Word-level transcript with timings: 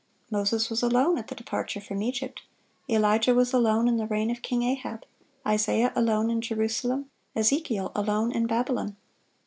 Moses 0.31 0.71
was 0.71 0.81
alone 0.81 1.19
at 1.19 1.27
the 1.27 1.35
departure 1.35 1.79
from 1.79 2.01
Egypt; 2.01 2.41
Elijah 2.89 3.35
was 3.35 3.53
alone 3.53 3.87
in 3.87 3.97
the 3.97 4.07
reign 4.07 4.31
of 4.31 4.41
King 4.41 4.63
Ahab; 4.63 5.05
Isaiah 5.45 5.93
alone 5.95 6.31
in 6.31 6.41
Jerusalem; 6.41 7.11
Ezekiel 7.35 7.91
alone 7.93 8.31
in 8.31 8.47
Babylon.... 8.47 8.97